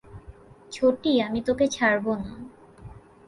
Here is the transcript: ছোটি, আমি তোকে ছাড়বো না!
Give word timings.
ছোটি, 0.71 1.11
আমি 1.21 1.39
তোকে 1.41 1.65
ছাড়বো 1.67 2.11
না! 2.15 2.31